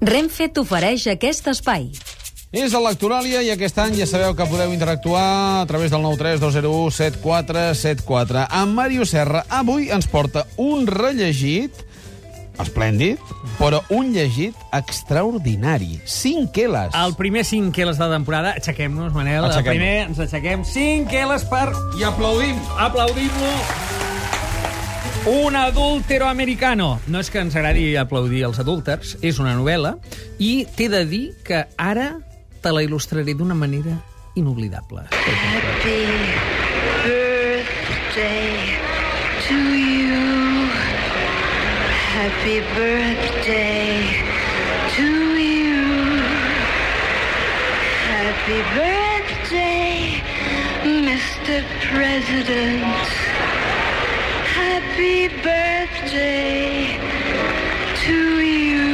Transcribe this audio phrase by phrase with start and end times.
[0.00, 1.90] Renfe t'ofereix aquest espai.
[2.50, 8.48] És Electoràlia i aquest any ja sabeu que podeu interactuar a través del 932017474.
[8.62, 11.70] En Mario Serra avui ens porta un rellegit
[12.60, 13.18] esplèndid,
[13.60, 16.00] però un llegit extraordinari.
[16.04, 16.94] 5 queles.
[16.96, 18.52] El primer 5 queles de la temporada.
[18.56, 19.44] Aixequem-nos, Manel.
[19.44, 19.60] Aixequem-nos.
[19.60, 20.64] El primer ens aixequem.
[20.64, 21.68] 5 queles per...
[22.00, 22.56] I aplaudim.
[22.88, 23.52] Aplaudim-lo.
[25.26, 26.98] Un adúltero americano.
[27.06, 29.98] No és que ens agradi aplaudir els adúlters, és una novel·la,
[30.40, 32.14] i t'he de dir que ara
[32.64, 33.98] te la il·lustraré d'una manera
[34.34, 35.04] inoblidable.
[35.12, 36.06] Happy
[37.04, 38.78] birthday
[39.44, 40.70] to you.
[42.16, 44.00] Happy birthday
[44.96, 45.84] to you.
[48.08, 50.22] Happy birthday,
[51.04, 51.60] Mr.
[51.92, 53.39] President.
[54.80, 56.96] Happy birthday
[58.00, 58.86] to you.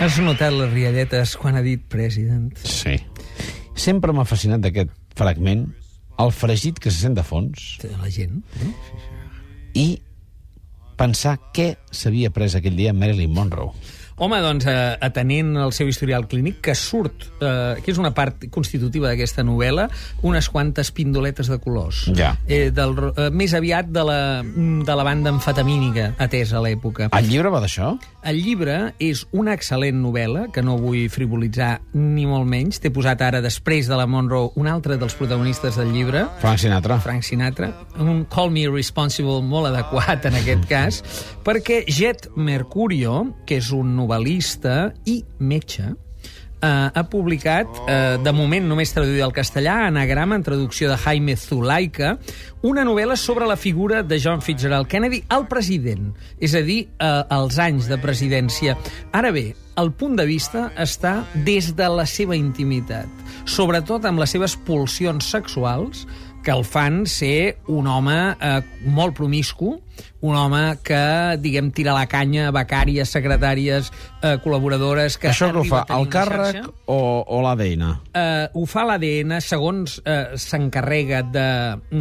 [0.00, 2.52] Has notat les rialletes quan ha dit president?
[2.60, 2.98] Sí.
[3.76, 5.66] Sempre m'ha fascinat d'aquest fragment
[6.20, 8.42] el fregit que se sent de fons De la gent.
[8.62, 8.72] No?
[9.76, 9.98] i
[10.96, 13.74] pensar què s'havia pres aquell dia Marilyn Monroe.
[14.18, 18.46] Home, doncs, eh, atenent el seu historial clínic, que surt, eh, que és una part
[18.48, 19.90] constitutiva d'aquesta novel·la,
[20.24, 22.06] unes quantes pindoletes de colors.
[22.16, 22.30] Ja.
[22.48, 27.10] Eh, del, eh, més aviat de la, de la banda amfetamínica atesa a l'època.
[27.12, 27.90] El llibre va d'això?
[28.24, 32.80] El llibre és una excel·lent novel·la, que no vull frivolitzar ni molt menys.
[32.80, 36.98] T'he posat ara, després de la Monroe, un altre dels protagonistes del llibre, Frank Sinatra.
[37.04, 37.68] Frank Sinatra,
[38.00, 41.04] un Call Me Responsible molt adequat en aquest cas,
[41.44, 45.92] perquè Jet Mercurio, que és un novel·lista i metge,
[46.62, 51.36] eh, ha publicat, eh, de moment només traduïda al castellà, anagrama en traducció de Jaime
[51.36, 52.18] Zulaika,
[52.62, 57.22] una novel·la sobre la figura de John Fitzgerald Kennedy, el president, és a dir, eh,
[57.30, 58.76] els anys de presidència.
[59.12, 63.08] Ara bé, el punt de vista està des de la seva intimitat,
[63.44, 66.06] sobretot amb les seves pulsions sexuals,
[66.42, 69.80] que el fan ser un home eh, molt promiscu,
[70.26, 71.02] un home que,
[71.42, 73.92] diguem, tira la canya a becàries, secretàries,
[74.22, 75.18] eh, col·laboradores...
[75.20, 76.72] Que Això que ho fa, el càrrec xarxa.
[76.90, 77.84] o, o l'ADN?
[78.16, 81.46] Eh, ho fa l'ADN, segons eh, s'encarrega de,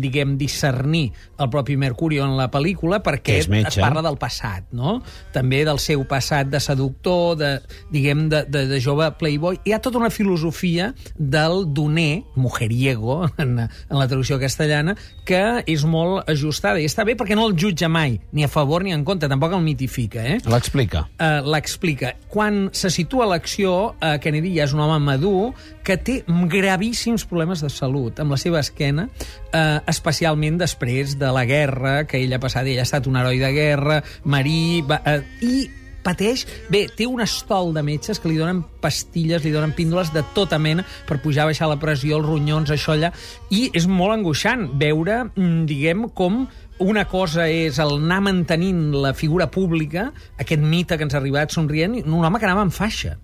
[0.00, 5.00] diguem, discernir el propi Mercurio en la pel·lícula, perquè es parla del passat, no?
[5.34, 7.52] També del seu passat de seductor, de,
[7.92, 9.60] diguem, de, de, de jove playboy.
[9.66, 14.96] Hi ha tota una filosofia del doner, mujeriego, en, en la traducció castellana,
[15.28, 16.80] que és molt ajustada.
[16.80, 19.52] I està bé perquè no el jutja mai, ni a favor ni en contra, tampoc
[19.52, 20.40] el mitifica, eh?
[20.48, 21.08] L'explica.
[21.18, 22.14] eh, l'explica.
[22.32, 25.52] Quan se situa l'acció, eh, Kennedy ja és un home madur
[25.84, 29.08] que té gravíssims problemes de salut amb la seva esquena,
[29.52, 32.66] eh, especialment després de la guerra que ell ha passat.
[32.66, 35.68] Ell ha estat un heroi de guerra, marí, va, eh, i
[36.06, 36.46] pateix...
[36.70, 40.58] Bé, té un estol de metges que li donen pastilles, li donen píndoles de tota
[40.62, 43.12] mena per pujar, baixar la pressió, els ronyons, això allà,
[43.50, 46.46] i és molt angoixant veure, mm, diguem, com
[46.78, 51.50] una cosa és el anar mantenint la figura pública, aquest mite que ens ha arribat
[51.54, 53.16] somrient, un home que anava en faixa.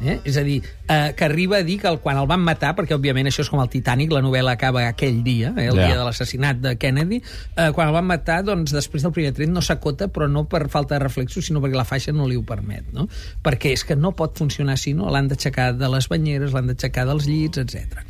[0.00, 0.14] Eh?
[0.24, 2.94] És a dir, eh, que arriba a dir que el, quan el van matar, perquè
[2.96, 5.88] òbviament això és com el Titanic, la novel·la acaba aquell dia, eh, el Ja.
[5.88, 7.18] dia de l'assassinat de Kennedy,
[7.56, 10.70] eh, quan el van matar, doncs després del primer tret no s'acota, però no per
[10.70, 13.08] falta de reflexos, sinó perquè la faixa no li ho permet, no?
[13.44, 15.10] Perquè és que no pot funcionar així, no?
[15.10, 18.00] L'han d'aixecar de les banyeres, l'han d'aixecar dels llits, etc.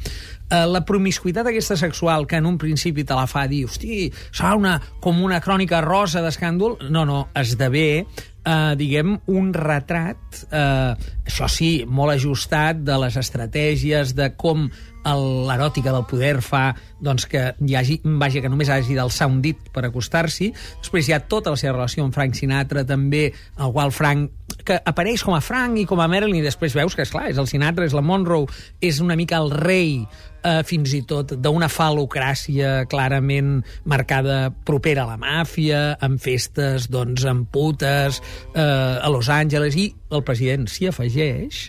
[0.50, 4.56] Eh, la promiscuitat aquesta sexual que en un principi te la fa dir, hosti, serà
[4.58, 8.04] una, com una crònica rosa d'escàndol, no, no, esdevé
[8.44, 10.94] eh, diguem, un retrat, eh,
[11.26, 14.68] això sí, molt ajustat de les estratègies, de com
[15.00, 19.70] l'eròtica del poder fa doncs, que hi hagi, vaja, que només hagi d'alçar un dit
[19.72, 20.50] per acostar-s'hi.
[20.82, 24.36] Després hi ha tota la seva relació amb Frank Sinatra, també, el qual Frank
[24.66, 27.30] que apareix com a Frank i com a Marilyn, i després veus que, és clar
[27.30, 28.50] és el Sinatra, és la Monroe,
[28.82, 30.02] és una mica el rei,
[30.44, 37.24] eh, fins i tot d'una falocràcia clarament marcada propera a la màfia, amb festes, doncs,
[37.28, 38.20] amb putes,
[38.54, 41.66] eh, a Los Angeles, i el president s'hi afegeix,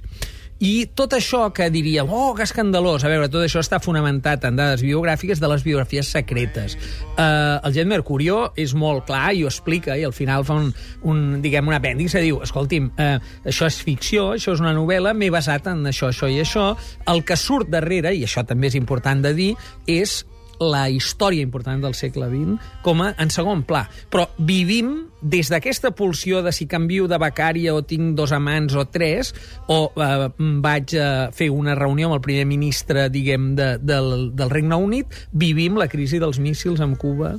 [0.62, 4.60] i tot això que diríem, oh, que escandalós, a veure, tot això està fonamentat en
[4.60, 6.76] dades biogràfiques de les biografies secretes.
[7.16, 10.70] Uh, el Jet Mercurio és molt clar i ho explica, i al final fa un,
[11.10, 13.18] un diguem, un apèndix que diu, escolti'm, uh,
[13.50, 16.68] això és ficció, això és una novel·la, m'he basat en això, això i això.
[17.10, 19.56] El que surt darrere, i això també és important de dir,
[19.90, 20.20] és
[20.62, 23.88] la història important del segle XX com a en segon pla.
[24.14, 28.86] Però vivim des d'aquesta pulsió de si canvio de becària o tinc dos amants o
[28.90, 29.34] tres,
[29.70, 34.50] o eh, vaig a fer una reunió amb el primer ministre, diguem, de, del, del
[34.50, 37.36] Regne Unit, vivim la crisi dels míssils amb Cuba,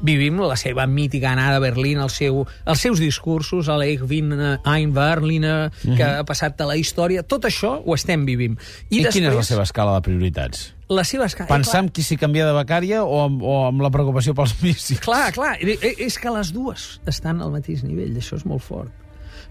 [0.00, 4.32] vivim la seva mítica anada a Berlín, el seu, els seus discursos, a l'Eich bin
[4.32, 8.56] ein Berliner, que ha passat a la història, tot això ho estem vivint.
[8.88, 10.70] I, I quina és la seva escala de prioritats?
[10.86, 11.48] Seva escala...
[11.50, 15.02] Pensar en qui s'hi canvia de becària o amb, o amb la preocupació pels míssils?
[15.02, 18.92] Clar, clar, és que les dues estan al mateix nivell, això és molt fort.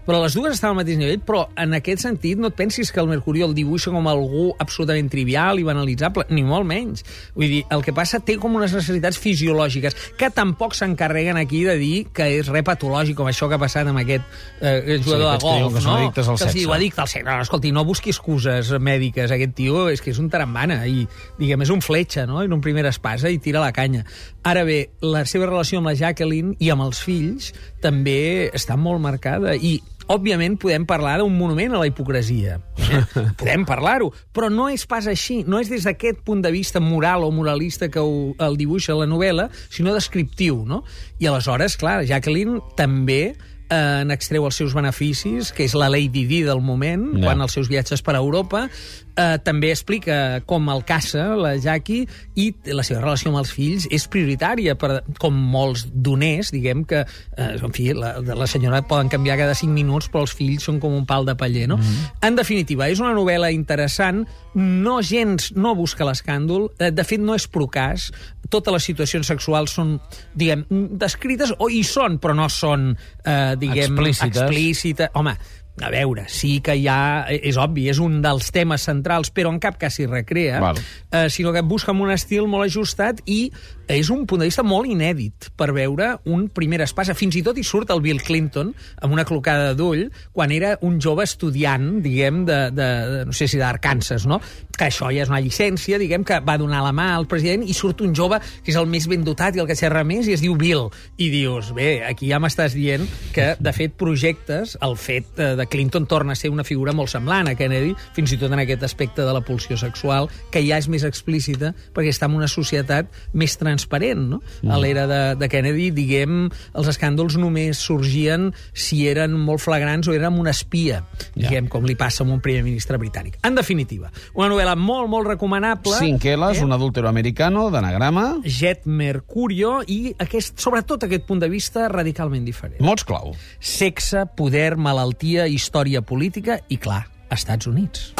[0.06, 3.00] Però les dues estan al mateix nivell, però en aquest sentit no et pensis que
[3.02, 7.02] el Mercurio el dibuixa com algú absolutament trivial i banalitzable, ni molt menys.
[7.34, 11.74] Vull dir, el que passa té com unes necessitats fisiològiques que tampoc s'encarreguen aquí de
[11.80, 14.22] dir que és re patològic, com això que ha passat amb aquest
[14.60, 15.98] eh, jugador aquests de que golf, que són no?
[15.98, 16.58] addictes al que sexe.
[16.60, 17.26] diu addicte al sexe.
[17.26, 19.34] No, no, escolti, no busqui excuses mèdiques.
[19.34, 21.02] Aquest tio és que és un tarambana i,
[21.40, 24.04] diguem, és un fletxa, no?, en un primer espasa i tira la canya.
[24.46, 27.50] Ara bé, la seva relació amb la Jacqueline i amb els fills
[27.82, 29.65] també està molt marcada i
[30.12, 32.60] òbviament podem parlar d'un monument a la hipocresia.
[32.86, 33.02] Eh?
[33.40, 35.42] podem parlar-ho, però no és pas així.
[35.46, 39.08] No és des d'aquest punt de vista moral o moralista que ho, el dibuixa la
[39.10, 40.82] novel·la, sinó descriptiu, no?
[41.18, 43.36] I aleshores, clar, Jacqueline també
[43.70, 47.24] eh, n'extreu els seus beneficis, que és la Lady Di del moment, Ja.
[47.26, 48.68] quan els seus viatges per a Europa,
[49.16, 53.88] eh, també explica com el caça, la Jackie, i la seva relació amb els fills
[53.90, 57.00] és prioritària, per, com molts doners, diguem que,
[57.36, 60.78] eh, en fi, la, la senyora poden canviar cada 5 minuts, però els fills són
[60.80, 61.78] com un pal de paller, no?
[62.22, 67.34] En definitiva, és una novel·la interessant, no gens, no busca l'escàndol, eh, de fet no
[67.34, 68.12] és procàs,
[68.48, 69.96] totes les situacions sexuals són,
[70.34, 70.62] diguem,
[71.00, 72.92] descrites, o hi són, però no són,
[73.24, 74.40] eh, diguem, Explícites.
[74.40, 75.08] explícites.
[75.14, 75.36] Home,
[75.82, 77.26] a veure, sí que hi ha...
[77.28, 80.80] És obvi, és un dels temes centrals, però en cap cas s'hi recrea, Val.
[81.10, 83.50] eh, sinó que busca un estil molt ajustat i
[83.86, 87.14] és un punt de vista molt inèdit per veure un primer espasa.
[87.14, 88.72] Fins i tot hi surt el Bill Clinton
[89.04, 93.46] amb una clocada d'ull quan era un jove estudiant, diguem, de, de, de no sé
[93.46, 94.40] si d'Arkansas, no?
[94.76, 97.76] Que això ja és una llicència, diguem, que va donar la mà al president i
[97.76, 100.34] surt un jove que és el més ben dotat i el que xerra més i
[100.34, 100.88] es diu Bill.
[101.22, 103.06] I dius, bé, aquí ja m'estàs dient
[103.36, 107.12] que, de fet, projectes, el fet eh, de Clinton torna a ser una figura molt
[107.12, 110.78] semblant a Kennedy, fins i tot en aquest aspecte de la pulsió sexual, que ja
[110.80, 114.40] és més explícita perquè està en una societat més transparent, no?
[114.70, 116.46] A l'era de, de Kennedy, diguem,
[116.76, 121.02] els escàndols només sorgien si eren molt flagrants o eren amb una espia,
[121.34, 123.38] diguem, com li passa amb un primer ministre britànic.
[123.46, 125.96] En definitiva, una novel·la molt, molt recomanable.
[126.00, 126.64] Cinqueles, eh?
[126.64, 128.26] un adúltero americano, d'anagrama.
[128.44, 132.80] Jet Mercurio i aquest, sobretot aquest punt de vista radicalment diferent.
[132.84, 133.34] Mots clau.
[133.60, 138.12] Sexe, poder, malaltia, història política i, clar, Estats Units.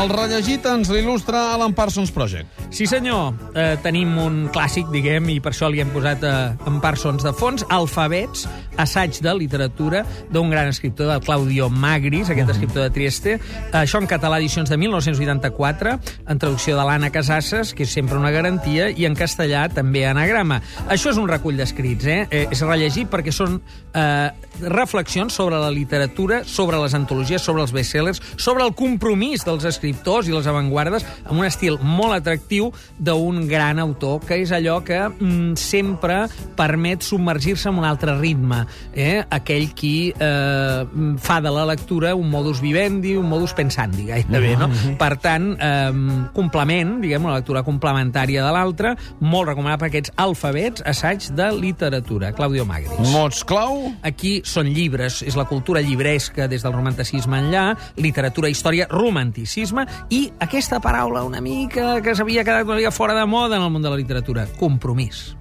[0.00, 2.59] El rellegit ens l'il·lustra Alan Parsons Project.
[2.70, 3.34] Sí, senyor.
[3.58, 6.34] Eh, tenim un clàssic, diguem, i per això li hem posat eh,
[6.70, 8.44] en Parsons de fons, Alfabets,
[8.78, 13.34] assaig de literatura d'un gran escriptor, del Claudio Magris, aquest escriptor de Trieste.
[13.74, 15.96] Això en català, edicions de 1984,
[16.30, 20.60] en traducció de l'Anna Casasses, que és sempre una garantia, i en castellà també anagrama.
[20.86, 22.20] Això és un recull d'escrits, eh?
[22.30, 23.58] eh és rellegit perquè són
[23.94, 24.30] eh,
[24.62, 30.30] reflexions sobre la literatura, sobre les antologies, sobre els bestsellers, sobre el compromís dels escriptors
[30.30, 32.59] i les avantguardes, amb un estil molt atractiu
[32.98, 36.22] d'un gran autor, que és allò que mm, sempre
[36.56, 39.22] permet submergir-se en un altre ritme, eh?
[39.30, 40.84] aquell qui eh,
[41.18, 44.70] fa de la lectura un modus vivendi, un modus pensandi, gairebé, no?
[45.00, 51.30] Per tant, eh, complement, diguem, una lectura complementària de l'altra, molt recomanable aquests alfabets, assaig
[51.36, 52.32] de literatura.
[52.36, 53.12] Claudio Magris.
[53.14, 53.86] Mots clau.
[54.06, 57.64] Aquí són llibres, és la cultura llibresca des del romanticisme enllà,
[58.00, 63.26] literatura, història, romanticisme i aquesta paraula una mica que s'havia quedat una mica fora de
[63.26, 65.36] moda en el món de la literatura, compromís.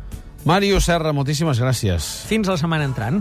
[0.46, 2.06] Mario Serra, moltíssimes gràcies.
[2.30, 3.18] Fins la setmana entrant.